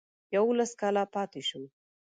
[0.35, 1.63] یوولس کاله پاته شو.